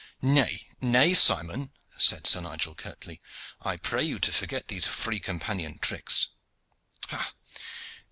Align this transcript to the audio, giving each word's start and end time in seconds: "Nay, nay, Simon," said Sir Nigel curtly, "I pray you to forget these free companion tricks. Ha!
"Nay, 0.23 0.67
nay, 0.81 1.13
Simon," 1.13 1.73
said 1.95 2.25
Sir 2.25 2.41
Nigel 2.41 2.73
curtly, 2.73 3.21
"I 3.61 3.77
pray 3.77 4.01
you 4.03 4.17
to 4.17 4.31
forget 4.33 4.67
these 4.67 4.87
free 4.87 5.19
companion 5.19 5.77
tricks. 5.77 6.29
Ha! 7.09 7.31